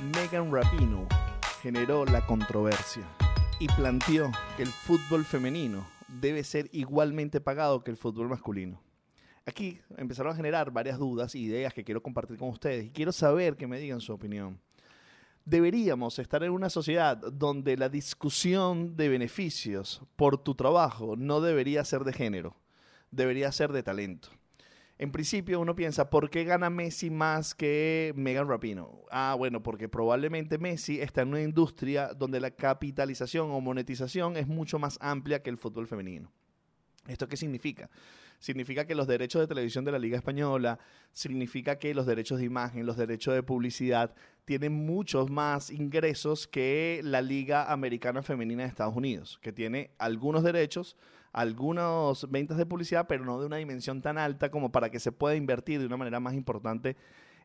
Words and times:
Megan 0.00 0.52
Rapino 0.52 1.08
generó 1.60 2.04
la 2.04 2.24
controversia 2.24 3.02
y 3.58 3.66
planteó 3.66 4.30
que 4.56 4.62
el 4.62 4.68
fútbol 4.68 5.24
femenino 5.24 5.88
debe 6.06 6.44
ser 6.44 6.68
igualmente 6.72 7.40
pagado 7.40 7.82
que 7.82 7.90
el 7.90 7.96
fútbol 7.96 8.28
masculino. 8.28 8.80
Aquí 9.44 9.80
empezaron 9.96 10.32
a 10.32 10.36
generar 10.36 10.70
varias 10.70 10.98
dudas 10.98 11.34
e 11.34 11.40
ideas 11.40 11.74
que 11.74 11.82
quiero 11.82 12.00
compartir 12.00 12.38
con 12.38 12.48
ustedes 12.48 12.84
y 12.84 12.90
quiero 12.90 13.10
saber 13.10 13.56
que 13.56 13.66
me 13.66 13.80
digan 13.80 14.00
su 14.00 14.12
opinión. 14.12 14.60
Deberíamos 15.44 16.20
estar 16.20 16.44
en 16.44 16.52
una 16.52 16.70
sociedad 16.70 17.16
donde 17.16 17.76
la 17.76 17.88
discusión 17.88 18.96
de 18.96 19.08
beneficios 19.08 20.02
por 20.14 20.38
tu 20.38 20.54
trabajo 20.54 21.16
no 21.16 21.40
debería 21.40 21.84
ser 21.84 22.04
de 22.04 22.12
género, 22.12 22.54
debería 23.10 23.50
ser 23.50 23.72
de 23.72 23.82
talento 23.82 24.28
en 24.98 25.12
principio 25.12 25.60
uno 25.60 25.76
piensa, 25.76 26.10
¿por 26.10 26.28
qué 26.28 26.42
gana 26.42 26.70
Messi 26.70 27.08
más 27.08 27.54
que 27.54 28.12
Megan 28.16 28.48
Rapino? 28.48 29.04
Ah, 29.10 29.36
bueno, 29.38 29.62
porque 29.62 29.88
probablemente 29.88 30.58
Messi 30.58 31.00
está 31.00 31.22
en 31.22 31.28
una 31.28 31.42
industria 31.42 32.08
donde 32.14 32.40
la 32.40 32.50
capitalización 32.50 33.50
o 33.52 33.60
monetización 33.60 34.36
es 34.36 34.48
mucho 34.48 34.80
más 34.80 34.98
amplia 35.00 35.40
que 35.40 35.50
el 35.50 35.56
fútbol 35.56 35.86
femenino. 35.86 36.32
¿Esto 37.06 37.28
qué 37.28 37.36
significa? 37.36 37.88
Significa 38.38 38.86
que 38.86 38.94
los 38.94 39.06
derechos 39.06 39.40
de 39.40 39.48
televisión 39.48 39.84
de 39.84 39.92
la 39.92 39.98
Liga 39.98 40.16
Española, 40.16 40.78
significa 41.12 41.78
que 41.78 41.94
los 41.94 42.06
derechos 42.06 42.38
de 42.38 42.44
imagen, 42.44 42.86
los 42.86 42.96
derechos 42.96 43.34
de 43.34 43.42
publicidad 43.42 44.14
tienen 44.44 44.72
muchos 44.72 45.30
más 45.30 45.70
ingresos 45.70 46.46
que 46.46 47.00
la 47.02 47.20
Liga 47.20 47.70
Americana 47.72 48.22
Femenina 48.22 48.62
de 48.62 48.68
Estados 48.68 48.96
Unidos, 48.96 49.38
que 49.42 49.52
tiene 49.52 49.90
algunos 49.98 50.44
derechos, 50.44 50.96
algunas 51.32 52.30
ventas 52.30 52.56
de 52.56 52.66
publicidad, 52.66 53.06
pero 53.08 53.24
no 53.24 53.40
de 53.40 53.46
una 53.46 53.56
dimensión 53.56 54.00
tan 54.00 54.18
alta 54.18 54.50
como 54.50 54.70
para 54.70 54.90
que 54.90 55.00
se 55.00 55.12
pueda 55.12 55.34
invertir 55.34 55.80
de 55.80 55.86
una 55.86 55.96
manera 55.96 56.20
más 56.20 56.34
importante 56.34 56.96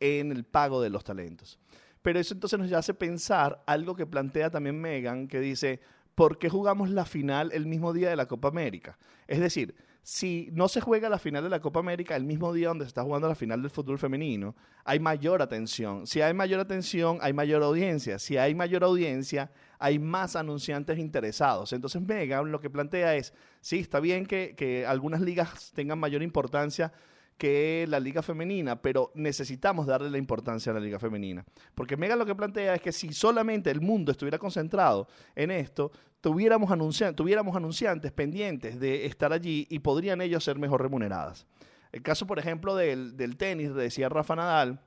en 0.00 0.30
el 0.30 0.44
pago 0.44 0.80
de 0.80 0.90
los 0.90 1.04
talentos. 1.04 1.58
Pero 2.02 2.20
eso 2.20 2.34
entonces 2.34 2.58
nos 2.58 2.72
hace 2.72 2.94
pensar 2.94 3.62
algo 3.66 3.96
que 3.96 4.06
plantea 4.06 4.50
también 4.50 4.80
Megan, 4.80 5.26
que 5.26 5.40
dice, 5.40 5.80
¿por 6.14 6.38
qué 6.38 6.48
jugamos 6.48 6.90
la 6.90 7.04
final 7.04 7.50
el 7.52 7.66
mismo 7.66 7.92
día 7.92 8.08
de 8.08 8.16
la 8.16 8.26
Copa 8.26 8.48
América? 8.48 8.96
Es 9.26 9.40
decir, 9.40 9.74
si 10.06 10.50
no 10.52 10.68
se 10.68 10.80
juega 10.80 11.08
la 11.08 11.18
final 11.18 11.42
de 11.42 11.50
la 11.50 11.58
Copa 11.58 11.80
América 11.80 12.14
el 12.14 12.22
mismo 12.22 12.52
día 12.52 12.68
donde 12.68 12.84
se 12.84 12.90
está 12.90 13.02
jugando 13.02 13.26
la 13.26 13.34
final 13.34 13.60
del 13.60 13.72
fútbol 13.72 13.98
femenino, 13.98 14.54
hay 14.84 15.00
mayor 15.00 15.42
atención. 15.42 16.06
Si 16.06 16.20
hay 16.20 16.32
mayor 16.32 16.60
atención, 16.60 17.18
hay 17.22 17.32
mayor 17.32 17.64
audiencia. 17.64 18.20
Si 18.20 18.36
hay 18.36 18.54
mayor 18.54 18.84
audiencia, 18.84 19.50
hay 19.80 19.98
más 19.98 20.36
anunciantes 20.36 21.00
interesados. 21.00 21.72
Entonces 21.72 22.00
Megan 22.00 22.52
lo 22.52 22.60
que 22.60 22.70
plantea 22.70 23.16
es, 23.16 23.34
sí, 23.60 23.80
está 23.80 23.98
bien 23.98 24.26
que, 24.26 24.54
que 24.56 24.86
algunas 24.86 25.22
ligas 25.22 25.72
tengan 25.74 25.98
mayor 25.98 26.22
importancia, 26.22 26.92
que 27.36 27.86
la 27.88 28.00
liga 28.00 28.22
femenina, 28.22 28.80
pero 28.80 29.12
necesitamos 29.14 29.86
darle 29.86 30.10
la 30.10 30.18
importancia 30.18 30.72
a 30.72 30.74
la 30.74 30.80
liga 30.80 30.98
femenina. 30.98 31.44
Porque 31.74 31.96
Mega 31.96 32.16
lo 32.16 32.26
que 32.26 32.34
plantea 32.34 32.74
es 32.74 32.80
que 32.80 32.92
si 32.92 33.12
solamente 33.12 33.70
el 33.70 33.80
mundo 33.80 34.12
estuviera 34.12 34.38
concentrado 34.38 35.08
en 35.34 35.50
esto, 35.50 35.92
tuviéramos, 36.20 36.70
tuviéramos 37.14 37.56
anunciantes 37.56 38.12
pendientes 38.12 38.80
de 38.80 39.06
estar 39.06 39.32
allí 39.32 39.66
y 39.70 39.80
podrían 39.80 40.20
ellos 40.20 40.44
ser 40.44 40.58
mejor 40.58 40.82
remuneradas. 40.82 41.46
El 41.92 42.02
caso, 42.02 42.26
por 42.26 42.38
ejemplo, 42.38 42.74
del, 42.74 43.16
del 43.16 43.36
tenis, 43.36 43.74
decía 43.74 44.08
Rafa 44.08 44.36
Nadal, 44.36 44.80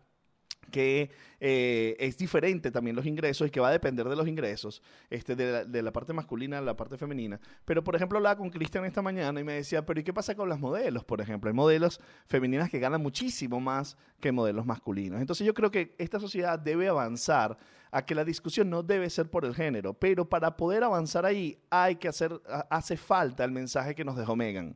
que 0.70 1.12
eh, 1.40 1.96
es 2.00 2.18
diferente 2.18 2.72
también 2.72 2.96
los 2.96 3.06
ingresos 3.06 3.48
y 3.48 3.52
que 3.52 3.60
va 3.60 3.70
a 3.70 3.72
depender 3.72 4.08
de 4.08 4.16
los 4.16 4.28
ingresos, 4.28 4.82
este, 5.10 5.36
de, 5.36 5.82
la, 5.82 5.92
parte 5.92 6.14
masculina 6.14 6.58
a 6.58 6.62
la 6.62 6.76
parte 6.76 6.98
femenina. 6.98 7.40
Pero, 7.66 7.84
por 7.84 7.96
ejemplo, 7.96 8.18
hablaba 8.18 8.38
con 8.38 8.50
Cristian 8.50 8.86
esta 8.86 9.02
mañana 9.02 9.40
y 9.40 9.44
me 9.44 9.54
decía, 9.54 9.86
pero 9.86 10.00
¿y 10.00 10.04
qué 10.04 10.14
pasa 10.14 10.36
con 10.36 10.50
las 10.50 10.60
modelos, 10.60 11.04
por 11.04 11.22
ejemplo? 11.22 11.50
Hay 11.50 11.56
modelos 11.56 12.00
femeninas 12.26 12.70
que 12.70 12.80
ganan 12.80 13.02
muchísimo 13.02 13.60
más 13.60 13.98
que 14.20 14.32
modelos 14.32 14.66
masculinos. 14.66 15.22
Entonces 15.22 15.46
yo 15.46 15.54
creo 15.54 15.72
que 15.72 15.96
esta 15.98 16.20
sociedad 16.20 16.60
debe 16.60 16.88
avanzar 16.88 17.58
a 17.92 18.06
que 18.06 18.14
la 18.14 18.24
discusión 18.24 18.70
no 18.70 18.84
debe 18.84 19.10
ser 19.10 19.30
por 19.30 19.46
el 19.46 19.56
género, 19.56 19.94
pero 19.94 20.30
para 20.30 20.56
poder 20.56 20.84
avanzar 20.84 21.26
ahí 21.26 21.58
hay 21.70 21.96
que 21.96 22.08
hacer, 22.08 22.40
hace 22.70 22.98
falta 22.98 23.44
el 23.44 23.52
mensaje 23.52 23.96
que 23.96 24.06
nos 24.06 24.16
dejó 24.16 24.36
Megan 24.36 24.76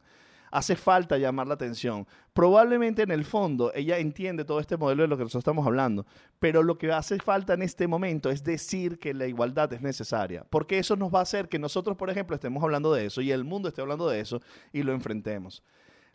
hace 0.53 0.75
falta 0.75 1.18
llamar 1.18 1.47
la 1.47 1.56
atención. 1.56 2.08
Probablemente 2.31 3.02
en 3.02 3.09
el 3.09 3.25
fondo 3.25 3.74
ella 3.74 3.97
entiende 3.97 4.46
todo 4.46 4.59
este 4.59 4.78
modelo 4.78 5.02
de 5.02 5.08
lo 5.08 5.18
que 5.18 5.24
nosotros 5.24 5.41
estamos 5.41 5.66
hablando, 5.66 6.06
pero 6.40 6.62
lo 6.62 6.78
que 6.78 6.91
hace 6.91 7.18
falta 7.19 7.56
en 7.56 7.64
este 7.64 7.88
momento 7.88 8.30
es 8.30 8.44
decir 8.44 9.00
que 9.00 9.16
la 9.16 9.25
igualdad 9.25 9.74
es 9.74 9.81
necesaria, 9.81 10.46
porque 10.50 10.78
eso 10.78 10.96
nos 10.96 11.13
va 11.13 11.19
a 11.19 11.24
hacer 11.24 11.50
que 11.50 11.58
nosotros, 11.58 11.97
por 11.97 12.12
ejemplo, 12.12 12.36
estemos 12.36 12.63
hablando 12.63 12.94
de 12.94 13.08
eso 13.08 13.22
y 13.22 13.31
el 13.31 13.44
mundo 13.44 13.68
esté 13.68 13.81
hablando 13.81 14.08
de 14.08 14.19
eso 14.19 14.42
y 14.72 14.84
lo 14.84 14.94
enfrentemos. 14.94 15.63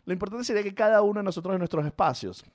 Lo 0.05 0.13
importante 0.13 0.45
sería 0.45 0.63
que 0.63 0.73
cada 0.73 1.01
uno 1.01 1.19
de 1.19 1.25
nosotros 1.25 1.53
en 1.53 1.59
nuestros 1.59 1.85
espacios 1.85 2.45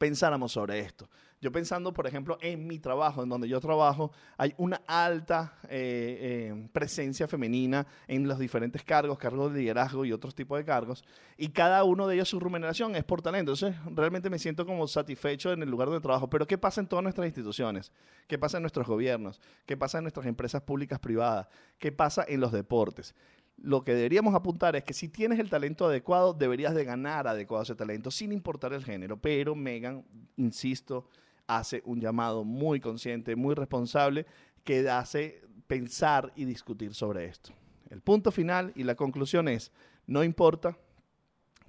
pensáramos 0.00 0.52
sobre 0.52 0.78
esto. 0.80 1.10
Yo 1.42 1.52
pensando, 1.52 1.92
por 1.92 2.06
ejemplo, 2.06 2.38
en 2.40 2.66
mi 2.66 2.78
trabajo, 2.78 3.22
en 3.22 3.28
donde 3.28 3.48
yo 3.48 3.60
trabajo, 3.60 4.12
hay 4.38 4.54
una 4.56 4.80
alta 4.86 5.58
eh, 5.64 6.48
eh, 6.50 6.68
presencia 6.72 7.28
femenina 7.28 7.86
en 8.08 8.26
los 8.26 8.38
diferentes 8.38 8.82
cargos, 8.82 9.18
cargos 9.18 9.52
de 9.52 9.60
liderazgo 9.60 10.06
y 10.06 10.12
otros 10.12 10.34
tipos 10.34 10.58
de 10.58 10.64
cargos, 10.64 11.04
y 11.36 11.48
cada 11.48 11.84
uno 11.84 12.06
de 12.06 12.14
ellos 12.14 12.30
su 12.30 12.40
remuneración 12.40 12.96
es 12.96 13.04
por 13.04 13.20
talento. 13.20 13.52
Entonces, 13.52 13.78
realmente 13.94 14.30
me 14.30 14.38
siento 14.38 14.64
como 14.64 14.88
satisfecho 14.88 15.52
en 15.52 15.62
el 15.62 15.68
lugar 15.68 15.88
donde 15.88 16.00
trabajo. 16.00 16.30
Pero, 16.30 16.46
¿qué 16.46 16.56
pasa 16.56 16.80
en 16.80 16.86
todas 16.86 17.02
nuestras 17.02 17.26
instituciones? 17.26 17.92
¿Qué 18.26 18.38
pasa 18.38 18.56
en 18.56 18.62
nuestros 18.62 18.86
gobiernos? 18.86 19.38
¿Qué 19.66 19.76
pasa 19.76 19.98
en 19.98 20.04
nuestras 20.04 20.24
empresas 20.24 20.62
públicas 20.62 20.98
privadas? 20.98 21.48
¿Qué 21.78 21.92
pasa 21.92 22.24
en 22.26 22.40
los 22.40 22.52
deportes? 22.52 23.14
Lo 23.62 23.84
que 23.84 23.94
deberíamos 23.94 24.34
apuntar 24.34 24.74
es 24.76 24.84
que 24.84 24.94
si 24.94 25.08
tienes 25.08 25.38
el 25.38 25.50
talento 25.50 25.86
adecuado, 25.86 26.32
deberías 26.32 26.74
de 26.74 26.84
ganar 26.84 27.28
adecuado 27.28 27.62
ese 27.62 27.74
talento, 27.74 28.10
sin 28.10 28.32
importar 28.32 28.72
el 28.72 28.84
género. 28.84 29.18
Pero 29.18 29.54
Megan, 29.54 30.04
insisto, 30.36 31.08
hace 31.46 31.82
un 31.84 32.00
llamado 32.00 32.44
muy 32.44 32.80
consciente, 32.80 33.36
muy 33.36 33.54
responsable, 33.54 34.26
que 34.64 34.88
hace 34.88 35.42
pensar 35.66 36.32
y 36.36 36.44
discutir 36.44 36.94
sobre 36.94 37.26
esto. 37.26 37.52
El 37.90 38.00
punto 38.00 38.32
final 38.32 38.72
y 38.76 38.84
la 38.84 38.94
conclusión 38.94 39.48
es, 39.48 39.72
no 40.06 40.24
importa 40.24 40.76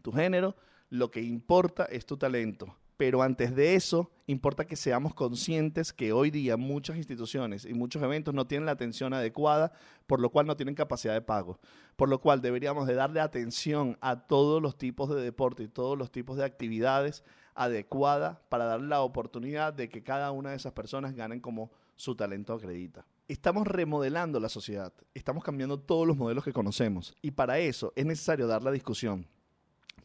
tu 0.02 0.12
género, 0.12 0.56
lo 0.90 1.12
que 1.12 1.22
importa 1.22 1.86
es 1.86 2.06
tu 2.06 2.18
talento. 2.18 2.76
Pero 3.02 3.24
antes 3.24 3.56
de 3.56 3.74
eso, 3.74 4.12
importa 4.28 4.68
que 4.68 4.76
seamos 4.76 5.16
conscientes 5.16 5.92
que 5.92 6.14
hoy 6.14 6.30
día 6.30 6.56
muchas 6.56 6.98
instituciones 6.98 7.66
y 7.66 7.74
muchos 7.74 8.04
eventos 8.04 8.32
no 8.32 8.46
tienen 8.46 8.68
la 8.68 8.74
atención 8.74 9.12
adecuada, 9.12 9.72
por 10.06 10.20
lo 10.20 10.30
cual 10.30 10.46
no 10.46 10.56
tienen 10.56 10.76
capacidad 10.76 11.16
de 11.16 11.22
pago. 11.24 11.60
Por 11.96 12.10
lo 12.10 12.22
cual 12.22 12.42
deberíamos 12.42 12.86
de 12.86 12.94
darle 12.94 13.20
atención 13.20 13.98
a 14.02 14.28
todos 14.28 14.62
los 14.62 14.78
tipos 14.78 15.10
de 15.10 15.20
deporte 15.20 15.64
y 15.64 15.68
todos 15.68 15.98
los 15.98 16.12
tipos 16.12 16.38
de 16.38 16.46
actividades 16.46 17.24
adecuada 17.56 18.44
para 18.50 18.66
dar 18.66 18.82
la 18.82 19.02
oportunidad 19.02 19.74
de 19.74 19.90
que 19.90 20.04
cada 20.04 20.30
una 20.30 20.52
de 20.52 20.58
esas 20.58 20.74
personas 20.74 21.16
ganen 21.16 21.40
como 21.40 21.72
su 21.96 22.14
talento 22.14 22.54
acredita. 22.54 23.08
Estamos 23.28 23.66
remodelando 23.66 24.40
la 24.40 24.48
sociedad, 24.48 24.94
estamos 25.16 25.44
cambiando 25.44 25.80
todos 25.80 26.06
los 26.06 26.18
modelos 26.18 26.44
que 26.44 26.54
conocemos 26.54 27.16
y 27.24 27.32
para 27.32 27.58
eso 27.58 27.94
es 27.96 28.06
necesario 28.06 28.46
dar 28.46 28.62
la 28.62 28.70
discusión. 28.70 29.26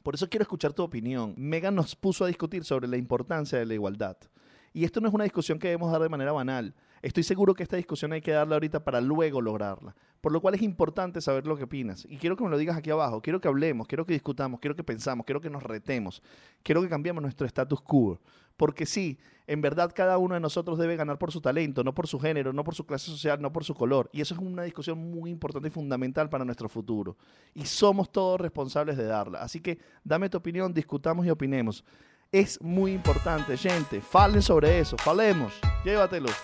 Por 0.06 0.14
eso 0.14 0.30
quiero 0.30 0.44
escuchar 0.44 0.72
tu 0.72 0.84
opinión. 0.84 1.34
Megan 1.36 1.74
nos 1.74 1.96
puso 1.96 2.24
a 2.24 2.28
discutir 2.28 2.62
sobre 2.62 2.86
la 2.86 2.96
importancia 2.96 3.58
de 3.58 3.66
la 3.66 3.74
igualdad. 3.74 4.16
Y 4.76 4.84
esto 4.84 5.00
no 5.00 5.08
es 5.08 5.14
una 5.14 5.24
discusión 5.24 5.58
que 5.58 5.68
debemos 5.68 5.90
dar 5.90 6.02
de 6.02 6.10
manera 6.10 6.32
banal. 6.32 6.74
Estoy 7.00 7.22
seguro 7.22 7.54
que 7.54 7.62
esta 7.62 7.78
discusión 7.78 8.12
hay 8.12 8.20
que 8.20 8.32
darla 8.32 8.56
ahorita 8.56 8.84
para 8.84 9.00
luego 9.00 9.40
lograrla. 9.40 9.96
Por 10.20 10.32
lo 10.32 10.42
cual 10.42 10.54
es 10.54 10.60
importante 10.60 11.22
saber 11.22 11.46
lo 11.46 11.56
que 11.56 11.64
opinas. 11.64 12.06
Y 12.10 12.18
quiero 12.18 12.36
que 12.36 12.44
me 12.44 12.50
lo 12.50 12.58
digas 12.58 12.76
aquí 12.76 12.90
abajo. 12.90 13.22
Quiero 13.22 13.40
que 13.40 13.48
hablemos, 13.48 13.86
quiero 13.86 14.04
que 14.04 14.12
discutamos, 14.12 14.60
quiero 14.60 14.76
que 14.76 14.84
pensamos, 14.84 15.24
quiero 15.24 15.40
que 15.40 15.48
nos 15.48 15.62
retemos. 15.62 16.22
Quiero 16.62 16.82
que 16.82 16.90
cambiemos 16.90 17.22
nuestro 17.22 17.46
status 17.46 17.80
quo. 17.80 18.20
Porque 18.58 18.84
sí, 18.84 19.18
en 19.46 19.62
verdad 19.62 19.92
cada 19.94 20.18
uno 20.18 20.34
de 20.34 20.40
nosotros 20.40 20.78
debe 20.78 20.94
ganar 20.96 21.16
por 21.16 21.32
su 21.32 21.40
talento, 21.40 21.82
no 21.82 21.94
por 21.94 22.06
su 22.06 22.20
género, 22.20 22.52
no 22.52 22.62
por 22.62 22.74
su 22.74 22.84
clase 22.84 23.10
social, 23.10 23.40
no 23.40 23.50
por 23.54 23.64
su 23.64 23.74
color. 23.74 24.10
Y 24.12 24.20
eso 24.20 24.34
es 24.34 24.40
una 24.40 24.62
discusión 24.62 24.98
muy 24.98 25.30
importante 25.30 25.68
y 25.68 25.70
fundamental 25.70 26.28
para 26.28 26.44
nuestro 26.44 26.68
futuro. 26.68 27.16
Y 27.54 27.64
somos 27.64 28.12
todos 28.12 28.38
responsables 28.38 28.98
de 28.98 29.04
darla. 29.04 29.40
Así 29.40 29.58
que 29.58 29.78
dame 30.04 30.28
tu 30.28 30.36
opinión, 30.36 30.74
discutamos 30.74 31.24
y 31.24 31.30
opinemos. 31.30 31.82
Es 32.36 32.60
muy 32.60 32.92
importante, 32.92 33.56
gente. 33.56 34.02
Falen 34.02 34.42
sobre 34.42 34.78
eso, 34.78 34.98
falemos. 34.98 35.54
Llévatelos. 35.86 36.36